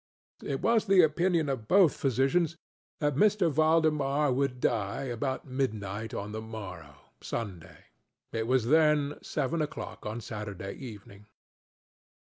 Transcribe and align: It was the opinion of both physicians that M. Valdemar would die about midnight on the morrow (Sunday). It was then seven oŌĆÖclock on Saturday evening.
It 0.41 0.61
was 0.63 0.85
the 0.87 1.03
opinion 1.03 1.47
of 1.47 1.67
both 1.67 1.95
physicians 1.95 2.57
that 3.01 3.21
M. 3.21 3.51
Valdemar 3.51 4.31
would 4.33 4.59
die 4.59 5.03
about 5.03 5.45
midnight 5.45 6.11
on 6.11 6.31
the 6.31 6.41
morrow 6.41 6.95
(Sunday). 7.21 7.83
It 8.31 8.47
was 8.47 8.65
then 8.65 9.19
seven 9.21 9.59
oŌĆÖclock 9.59 10.07
on 10.09 10.19
Saturday 10.19 10.73
evening. 10.73 11.27